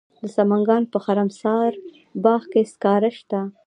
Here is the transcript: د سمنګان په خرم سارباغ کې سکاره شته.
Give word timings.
د 0.21 0.21
سمنګان 0.35 0.83
په 0.93 0.97
خرم 1.03 1.29
سارباغ 1.41 2.41
کې 2.51 2.61
سکاره 2.71 3.09
شته. 3.17 3.41